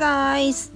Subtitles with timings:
[0.00, 0.72] guys!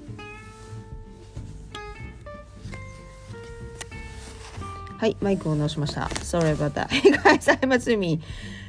[4.98, 6.02] はい、マイクを直しました。
[6.22, 6.88] Sorry about that.
[6.88, 8.20] Hey guys, I'm Matsumi.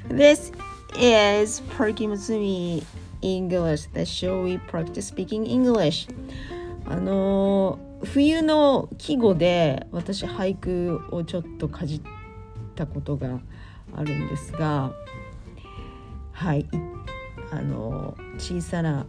[0.07, 0.53] This
[0.97, 2.85] is Perky Matsumi
[3.21, 6.09] English, the show we practice speaking English.
[6.85, 12.01] あのー冬の季語で私俳句をちょっとかじっ
[12.75, 13.39] たことが
[13.95, 14.91] あるんですが
[16.31, 16.67] はいい
[17.51, 19.07] あの小さな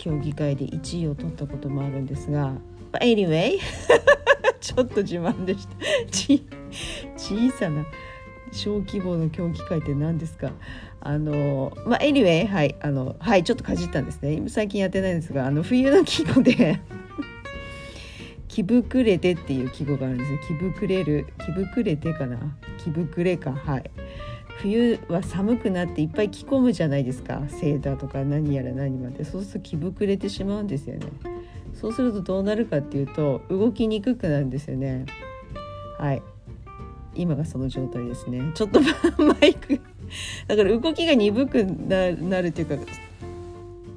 [0.00, 2.54] 競技会で1位を取ったこともあるんですが
[2.94, 3.58] anyway
[4.58, 5.76] ちょっと自慢でした。
[7.16, 7.84] 小さな
[8.50, 10.52] 小規模の競技会って何ですか？
[11.00, 14.42] あのまあ anyway はいあのはいちょっとかじったんですね。
[14.48, 16.80] 最近やってないんですがあの冬の季語で
[18.48, 20.38] 気膨れてっていう季語があるんですね。
[20.48, 22.38] 気膨れる気膨れてかな？
[22.78, 23.90] 気膨れかはい。
[24.62, 27.42] 冬は寒くなっていっぱい着込むじゃないですか。
[27.48, 29.24] セーターとか何やら何まで。
[29.24, 31.06] そうすると気膨れてしまうんですよね。
[31.74, 35.06] そうするとどうなるかっていうと動きにくくなるんですよね。
[35.98, 36.22] はい。
[37.14, 38.52] 今がその状態ですね。
[38.54, 38.80] ちょっと
[39.22, 39.80] マイク。
[40.46, 42.76] だから動きが鈍くななるっていうか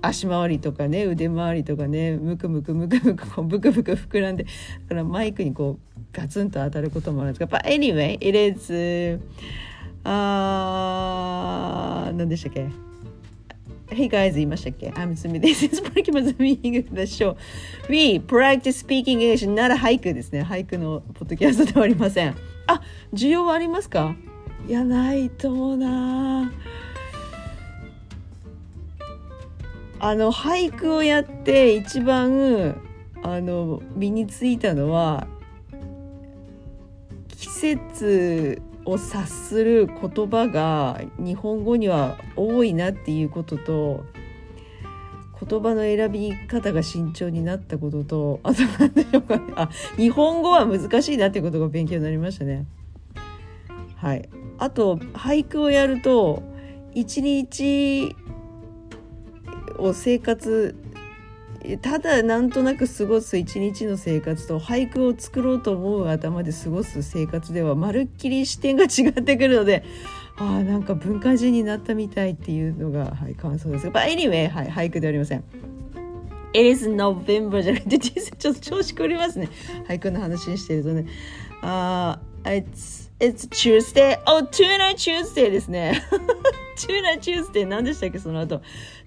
[0.02, 4.50] 足回りとかね腕回りとかねムクムクムクムクこうブクブク膨らんでだ
[4.90, 7.60] からマイクにこうガツンと当たることもあるんですが。
[7.60, 9.20] But anyway it is
[10.04, 12.68] あー何でしたっけ
[13.90, 16.60] ？Hey guys 言いましたっけ？I'm Sumi This is Parky Mazumi.
[16.62, 17.36] English the show.
[17.90, 19.50] We practice speaking English.
[19.50, 20.44] なら俳句ですね。
[20.44, 22.36] 俳句のポッドキャストではありません。
[22.68, 22.82] あ
[23.14, 24.16] 需要はありますか？
[24.68, 26.52] いやないと思うな。
[30.00, 32.76] あの俳句をやって一番
[33.22, 35.28] あの身についたのは
[37.30, 44.06] 季節を察する言葉が日本語には多いなっていうことと
[45.48, 52.66] 言葉の選び方が慎重になったこととあと何でしょうかねあ日本語は難しいなっていうことが勉強になりましたね。
[53.96, 56.44] はい、あと俳句をやると
[56.94, 58.16] 一日
[59.78, 60.76] を生活
[61.82, 69.84] ただなんとなく過ごす一日の生活と俳句を作ろうと思う頭で過ごす生活ではまるっきり視点が違ってくるので
[70.38, 75.44] ああなんか文化人になったみたいっていうのが、 はい、感想ですが、But anyway、はい、俳句ではありません。
[76.56, 79.50] It is November じゃなくてちょっと調子狂いますね
[79.88, 81.06] 俳句の話にしてるとね
[81.64, 84.20] ああ、it's It's Tuesday.
[84.28, 86.04] Oh, Tuna Tuesday ですね。
[86.76, 88.62] Tuna Tuesday 何でしたっけその後。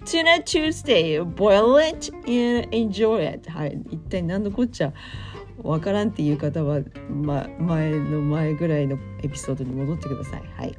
[0.07, 1.19] Tuna Tuesday.
[1.19, 3.51] Boil it and enjoy it.
[3.51, 3.77] はい。
[3.91, 4.93] 一体何のこっちゃ
[5.65, 6.81] わからんっていう方は、
[7.11, 10.43] ま、前の前ぐらいのエピソードに戻ってください。
[10.57, 10.79] はい。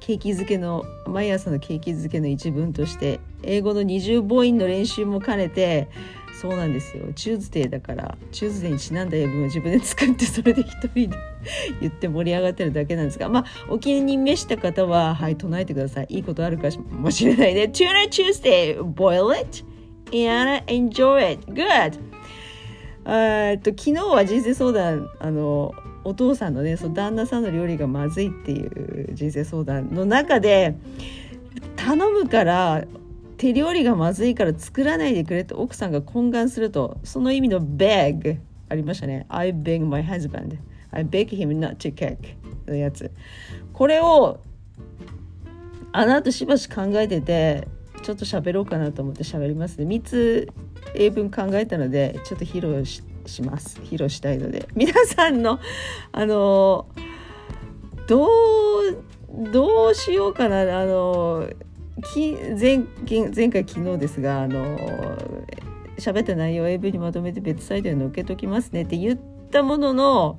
[0.00, 5.88] ケーキ漬けの毎朝のケーキ漬けの一文として英語の二重母音の練習も兼ねて
[6.40, 11.16] そうなんですよチューズデーだからチューズデーにちなんだ英文を自分で作ってそれで一人で
[11.80, 16.06] 言って盛り上がってるだけなんですがまあお気に召した方ははい唱えてください。
[16.10, 17.64] いいことあるかもしれないね。
[17.64, 19.64] Tuna Tuesday boil it
[20.12, 21.52] and enjoy it.
[21.52, 21.98] Good.
[23.06, 30.74] えっと昨日は人生相談あのお父さんのねその旦那さんの料理がまずいっていう人生相談の中で
[31.76, 32.84] 頼むから
[33.38, 39.24] 手料理がまずいから作らないでくれと奥さんが懇願するとその意味の beg ありましたね。
[39.28, 40.58] I beg my husband.
[40.90, 42.16] I beg him not to cook
[42.66, 43.10] のやつ。
[43.72, 44.40] これを
[45.92, 47.66] あの後しばし考えてて
[48.02, 49.86] ちょっと喋ろうかなと思って喋りますね。
[49.86, 50.48] 3つ
[50.94, 53.02] 英文考えたのでちょっと披露し
[53.42, 53.80] ます。
[53.82, 54.68] 披露したいので。
[54.74, 55.60] 皆さんの
[56.12, 56.86] あの
[58.06, 60.80] どうどうしようかな。
[60.80, 61.48] あの
[62.14, 62.78] き前
[63.34, 64.78] 前回昨日ですがあの
[65.98, 70.38] 喋った内容を英文にまとめて別サイトに載っけときますねって言ってたものの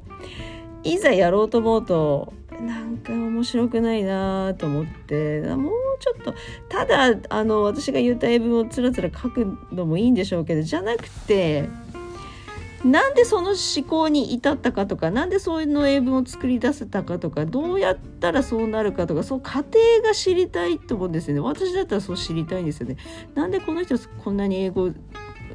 [0.84, 6.34] いざやろうと思うとなんか面白くないなと思ってもうちょっと
[6.68, 11.70] ただあの私が言った英文をつらつら書くのもいいんでしょうけどじゃなくて
[12.84, 21.42] なんでその思考に至ったかとかなんでそういうの英文を作り出せたかとかどうやったらそうなるかとかその過程が知りたいと思うんですよね。
[21.42, 22.96] 私だったらそう知りたいんですよね。
[23.36, 24.92] なんでこの人こんなに英語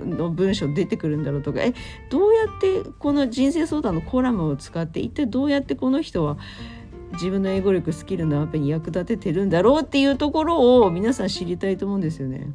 [0.05, 1.61] の文章出てくるんだろうとか。
[1.61, 1.75] え
[2.11, 6.39] どうやってこの人生相談のコラムを使って一体どうやってこの人は
[7.13, 12.49] 自分の英語力スキルのアップに役立ててるんだろうっていうところを皆さん知りたいと思うんですよね。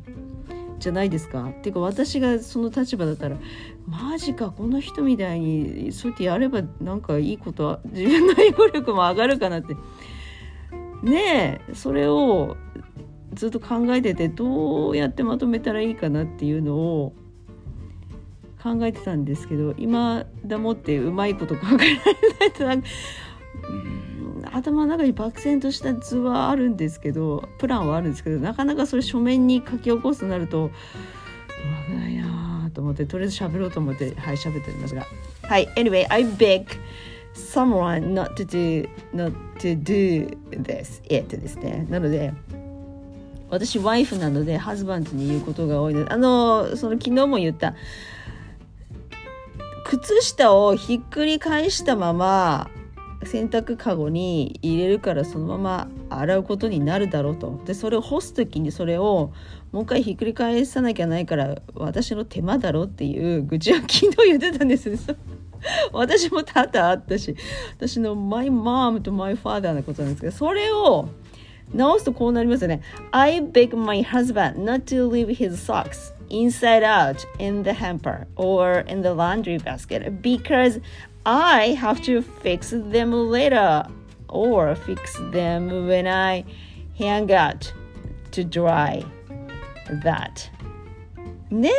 [0.80, 1.46] じゃないですか。
[1.46, 3.38] っていうか私がその立場だったら
[3.86, 9.76] マジかこの人みたいにそうやってやればなんかいいことは自分の英語力も上がるかなって。
[11.02, 12.58] ねえそれを
[13.34, 17.14] ずっと考えててどうやってまとめたらいいかなっていうのを
[18.62, 22.88] 考えてたんですけど今だもってうまいこと考えられないと
[24.52, 35.06] 頭の中に漠然とした図はあるんですけどプランはあるんですけどなかなかそれ書面に書き起こすとなるとうまくないなと思ってとりあえず喋ろうと思ってはい喋っておりますが。
[35.44, 36.66] はい Anyway I beg
[37.34, 41.86] someone not to do not to do this it ですね。
[41.90, 42.34] なので
[43.50, 46.14] 私ワイフなのでハズバンドに言うことが多いです。
[46.14, 47.76] あのその昨日も言った
[49.90, 52.70] 靴下をひっくり返したまま
[53.24, 57.60] 洗濯かごに入れるからそのまま洗うことになるだろうと。
[57.66, 59.34] でそれを干す時にそれを
[59.72, 64.92] もう一回ひっくり返さなきゃないから私の手間だろうっていう愚痴は昨日言ってたんです
[65.92, 67.36] 私も多々あったし
[67.76, 71.10] 私のマイマームとマイファーダーなことなんですけどそれを
[71.74, 72.82] 直すとこうなりますよね。
[73.10, 76.19] I beg my husband not to leave his socks.
[76.31, 80.81] inside out in the hamper or in the laundry basket because
[81.27, 83.87] I have to fix them later
[84.29, 86.45] or fix them when I
[86.99, 87.73] hang out
[88.33, 89.05] to dry
[90.03, 90.51] that
[91.51, 91.71] ね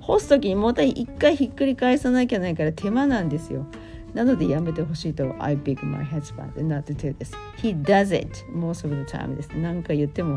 [0.00, 3.66] 干す時にもう一回ひっくり返さなきゃないから手間なんですよ
[4.14, 9.36] なのでやめてほしいと I beg my husband not to do this He does it most of the time
[9.36, 10.36] です何回言っても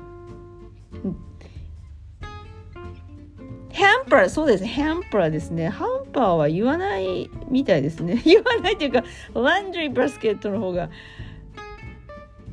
[3.74, 4.66] ハンパーそうです。
[4.66, 5.68] ハンパーですね。
[5.68, 8.22] ハンパーは言わないみたいですね。
[8.24, 9.02] 言わないというか
[9.34, 10.90] ランドリーバスケットの方が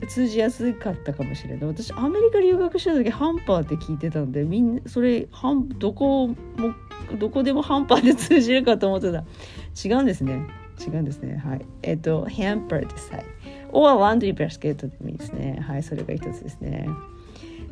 [0.07, 1.67] 通じやすかったかもしれない。
[1.67, 6.35] 私アメリカ留学した時ハンパーって聞いてたんでみんなそれハンどこも
[7.19, 9.23] どこでもハンパーで通じるかと思ってた。
[9.83, 10.47] 違うんですね。
[10.79, 11.35] 違うんですね。
[11.35, 11.65] はい。
[11.83, 13.11] えっ、とハンパーです。
[13.11, 13.25] はい。
[13.71, 16.87] おはランドリーバスケットでもいいですねはいそれが一つですね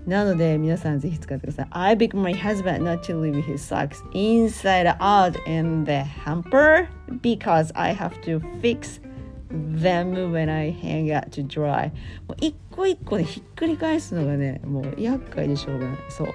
[0.06, 1.68] なので皆さんぜひ使ってください。
[1.72, 6.88] I beg my husband not to leave his socks inside out in the hamper
[7.22, 9.02] because I have to fix
[9.50, 11.92] them when I hang out to dry.
[12.28, 15.98] もう一個一個ねひっくり返すのがねもう厄介でしょうがない。
[16.10, 16.28] そう。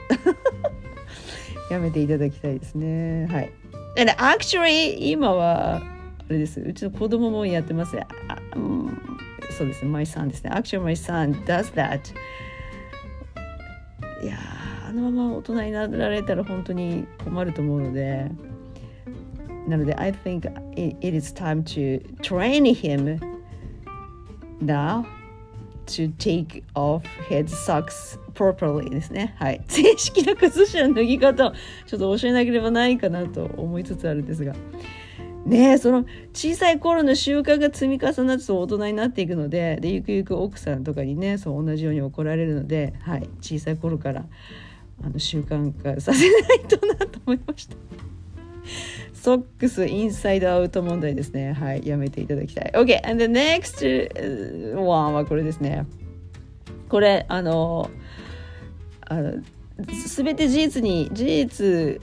[1.72, 3.26] やめていただきたいですね。
[3.26, 3.52] はい。
[3.98, 5.82] And actually 今はあ
[6.28, 6.60] れです。
[6.60, 7.98] うちの子供もやってます。
[7.98, 8.06] あ
[8.54, 8.98] うん、
[9.56, 9.90] そうですね。
[9.90, 10.50] My son ですね。
[10.50, 12.00] Actually my son does that.
[14.22, 14.38] いや
[14.88, 18.30] あのまま大人になられたら本当に困ると思うので
[19.68, 23.20] なので I think it, it is time to train him
[24.62, 25.04] now
[25.86, 29.34] to take off his socks properly ですね。
[29.38, 29.60] はい。
[29.68, 31.52] 正式な靴下の脱ぎ方を
[31.86, 34.54] ちょっと教えなければないかなと思いつつあるんですが。
[35.46, 44.24] ねその小さい頃の習慣が積み重なって大人になっていくのででゆくゆく奥さんとかにねそう同じように怒られるので、はい、小さい頃から
[45.02, 47.76] あの習慣化させないとなと思いました。
[49.12, 51.52] ソックスインサイドアウト問題ですね。
[51.52, 52.72] はい、やめていただきたい。
[52.74, 55.86] OK, and the next one はこれですね。
[56.88, 57.90] これ、あの、
[59.00, 59.42] あの
[60.06, 62.00] 全て事実に、事実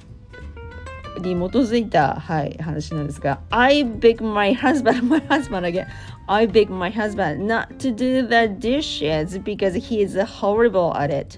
[1.20, 5.88] に基づいた、はい、話なんですが I beg my husband, my husband again
[6.28, 11.38] I beg my husband not to do the dishes because he is horrible at it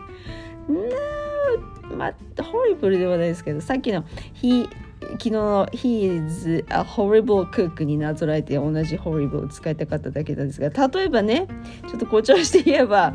[0.67, 4.03] No まあ horrible ではないですけどさっきの
[4.41, 4.67] he
[5.11, 11.47] 昨日の He is a horrible cook になぞらえて同じ horrible を使いたかっただけなんですが例えばね
[11.89, 13.13] ちょっと誇張して言えば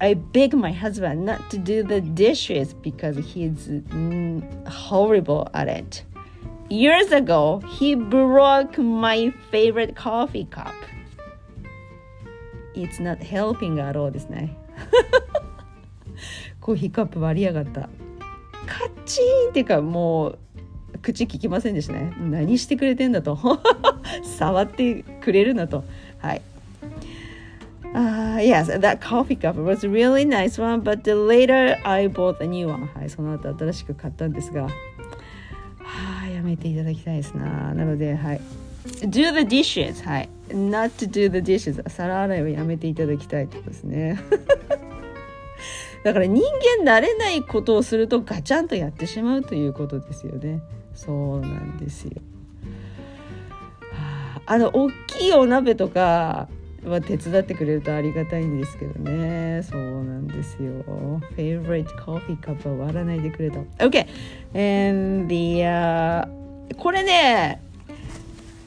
[0.00, 3.70] I beg my husband not to do the dishes because he's
[4.66, 6.04] horrible at it.
[6.68, 10.74] Years ago, he broke my favorite coffee cup.
[12.74, 14.56] It's not helping at all ですね。
[16.60, 17.82] コーヒーカップ割りやがった。
[18.66, 20.38] カッチーンっていうかもう
[21.00, 22.12] 口聞きませんでしたね。
[22.18, 23.38] 何してくれてんだと。
[24.24, 25.84] 触ってくれるなと。
[26.18, 26.42] はい。
[28.36, 32.86] Uh, yes, that coffee cup was really nice one, but later I bought a new one.
[32.94, 34.70] はい、その後新しく買ったんですが、は
[36.24, 37.72] あ、やめていただきたいですな。
[37.72, 38.40] なので、はい。
[39.04, 40.28] do the dishes はい。
[40.50, 44.20] not to do the dishes 皿洗いはやめていただきたいってことですね。
[46.04, 46.42] だから人
[46.84, 50.60] 間慣れないことをするとガチャンとやってしまうということですよね。
[50.94, 52.20] そうなんですよ。
[54.48, 56.48] あの大きいお鍋とか
[56.90, 59.62] は手伝ってくれるとありがたいんですけどね。
[59.62, 61.20] そうなんですよ。
[61.36, 63.64] Favorite coffee cup は割らないでくれと。
[63.78, 64.06] OK
[64.54, 66.28] and the、uh,
[66.76, 67.60] これね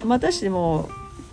[0.05, 0.89] またしても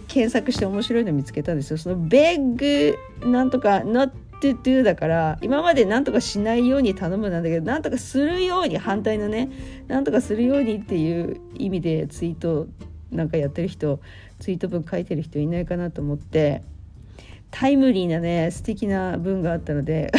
[0.09, 1.78] 検索して面白いの見つけたんですよ。
[1.78, 9.50] その beg なんとか not to do だから今まで何とかしないように頼むなんだけど何とかするように反対のね
[9.88, 12.66] 何とかするようにっていう意味でツイート
[13.11, 14.00] なんかやってる人
[14.38, 16.62] ツイート文書いてる人いないかなと思って。
[17.59, 20.13] タイムリーなね素敵な文があったので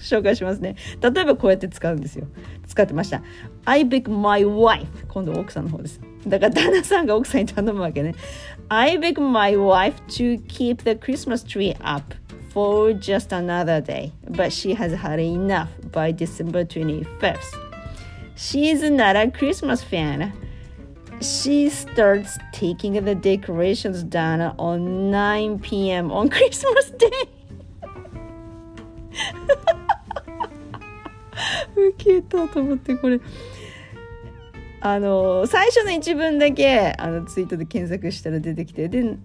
[0.00, 2.26] 紹介しますね例えばこうやって使うんですよ
[2.66, 3.22] 使ってました
[3.66, 8.14] I beg my wife 今度奥さんの方ですだから旦那さんが奥さんに頼むわけね
[8.70, 12.14] I beg my wife to keep the Christmas tree up
[12.54, 17.36] for just another day but she has had enough by December 25th
[18.36, 20.32] she's not a Christmas fan
[21.22, 26.10] she starts taking the decorations down on 9 p.m.
[26.10, 27.28] on Christmas Day
[31.76, 33.20] ウケたと思ってこれ
[34.80, 39.16] あの最初の一文だけあのツイートで検索したら出てきてで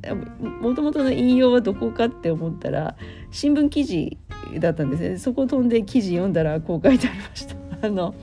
[0.62, 2.96] もともとの引用はどこかって思ったら
[3.32, 4.18] 新聞記事
[4.60, 7.56] だったんですねそこ飛んで記事読んだらこう書いてありました。
[7.82, 8.14] あの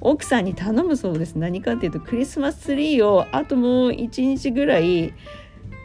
[0.00, 1.34] 奥さんに頼むそうです。
[1.36, 5.12] 何かっていうとクリスマスツリーをあともう1日ぐらい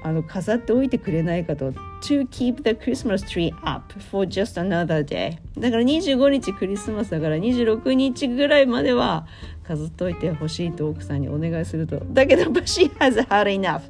[0.03, 1.71] あの飾っておいてくれないかと。
[2.01, 9.27] To keep the Christmas tree up for just another day だから25日クリスマスだから26日ぐらいまでは
[9.63, 12.01] 飾っておいてほしいと奥さんにお願いすると。
[12.07, 13.81] だけど but she has had enough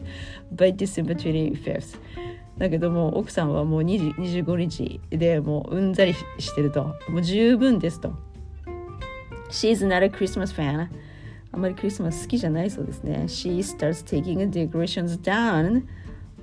[0.53, 1.97] by December 25th
[2.57, 6.83] だけども奥さんはもう25日でもううんざりしてると。
[7.07, 8.13] もう十分ですと。
[9.51, 10.87] She's not a Christmas fan
[11.53, 15.83] あんまりクリスマス好きじゃないそうですね She starts taking the decorations down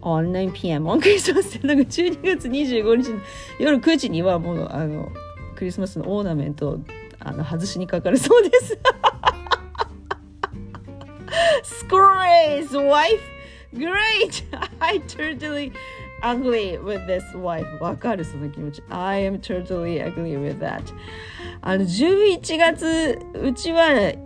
[0.02, 3.20] on 9pm on Christmas なんか12月25日の
[3.58, 5.08] 夜9時にはもうあの
[5.56, 6.78] クリスマスのオーナメント
[7.20, 8.78] あの外しにかかるそうです
[11.62, 13.20] Screws wife
[13.74, 14.44] great
[14.80, 15.72] I totally
[16.22, 20.82] ugly with this wife わかるその気持ち I am totally ugly with that
[21.60, 24.16] あの11月うちは a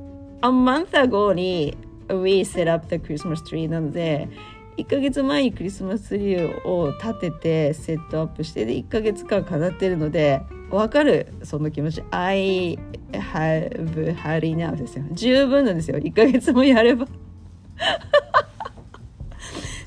[0.43, 1.77] month ago に
[2.09, 4.29] we set up the Christmas tree なので
[4.77, 12.79] 1ヶ月前にクリスマスツリーを立ててセットアップしてで1ヶ月間飾ってるのでわかるその気持ち I
[13.13, 17.07] have had enough ですよ十分なんですよ1ヶ月もやれば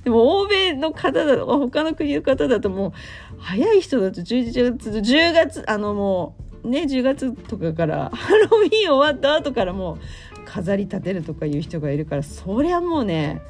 [0.06, 2.92] でも欧米の方だと他の国の方だともう
[3.40, 9.98] 早い人だと11月10月あのもうね10月とかから ハロウィン終わった後からもう
[10.46, 13.42] 飾り立てるとかいう人がいるからそりゃもうね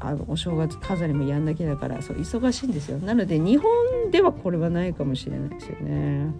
[0.00, 6.34] あのお正月飾りもやんなきゃだからそう忙しいんですよなので日本ではこれはないかもしれないですよね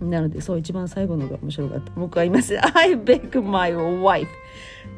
[0.00, 4.28] なのでそう一番最後のが面白かった僕は言います I beg my wife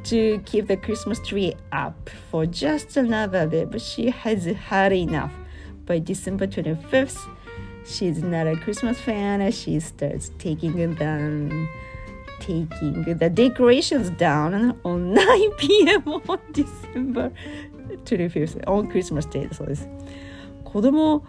[0.04, 5.30] to keep the Christmas tree up for just another day but she has had enough
[5.86, 7.36] by December 25th
[7.86, 9.50] she's not a Christmas fan.
[9.52, 10.96] She starts taking them
[12.40, 16.02] taking the decorations down on 9 p.m.
[16.28, 17.30] on December
[18.04, 19.88] 25th on Christmas Day そうです。
[20.64, 21.24] 子供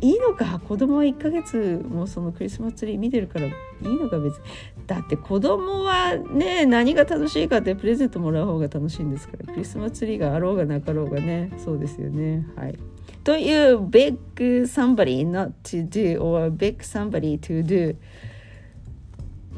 [0.00, 0.60] いいのか？
[0.60, 4.42] 子供は1ヶ月もそのクリスマスツリー見てるからいいのか別に
[4.86, 12.74] だって子供はね何が楽しいかってプレゼントもらう方が楽しいんですからクリスマスツリーがあろうがなかろうがねそうですよねはい。
[13.22, 14.18] という big
[14.66, 17.96] somebody not to do or big somebody to do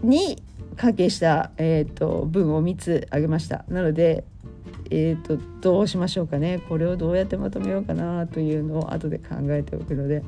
[0.03, 0.43] に
[0.76, 3.65] 関係した、えーと、文を3つあげました。
[3.69, 4.25] なので、
[4.91, 6.61] えーと、とどうしましょうかね。
[6.69, 10.23] これをどうやってまとめようかなというのを後で考えておくので。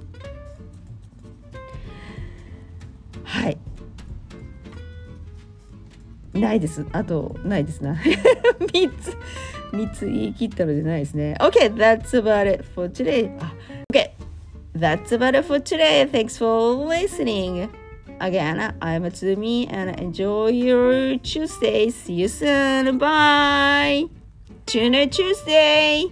[3.25, 3.59] はい。
[6.33, 6.87] ないです。
[6.93, 7.95] あとないですな。
[8.73, 9.17] 3つ
[9.73, 11.37] 3つ言い切ったのでないですね。
[11.41, 13.31] OK that's about it for today.
[13.93, 14.11] OK
[14.75, 16.09] that's about it for today.
[16.11, 17.69] Thanks for listening.
[18.21, 21.91] Again, I'm Tsumi and enjoy your Tuesday.
[21.91, 22.99] See you soon.
[22.99, 24.07] Bye.
[24.67, 26.05] Tuna Tuesday.